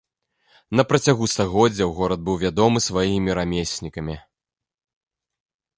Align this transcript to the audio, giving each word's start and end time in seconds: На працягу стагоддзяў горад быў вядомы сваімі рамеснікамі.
На 0.79 0.83
працягу 0.91 1.27
стагоддзяў 1.33 1.93
горад 1.99 2.19
быў 2.31 2.35
вядомы 2.45 2.79
сваімі 2.87 3.31
рамеснікамі. 3.43 4.19